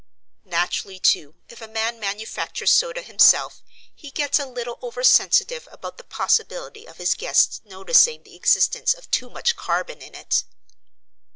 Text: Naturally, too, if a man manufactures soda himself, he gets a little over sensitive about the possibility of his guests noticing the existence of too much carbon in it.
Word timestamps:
Naturally, 0.45 0.97
too, 0.97 1.35
if 1.47 1.61
a 1.61 1.67
man 1.67 1.99
manufactures 1.99 2.71
soda 2.71 3.03
himself, 3.03 3.61
he 3.93 4.09
gets 4.09 4.39
a 4.39 4.47
little 4.47 4.79
over 4.81 5.03
sensitive 5.03 5.67
about 5.71 5.99
the 5.99 6.03
possibility 6.03 6.87
of 6.87 6.97
his 6.97 7.13
guests 7.13 7.61
noticing 7.65 8.23
the 8.23 8.35
existence 8.35 8.95
of 8.95 9.11
too 9.11 9.29
much 9.29 9.55
carbon 9.55 10.01
in 10.01 10.15
it. 10.15 10.43